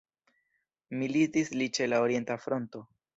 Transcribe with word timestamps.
Militis 1.01 1.53
li 1.59 1.67
ĉe 1.79 1.87
la 1.91 1.99
orienta 2.07 2.39
fronto. 2.47 2.83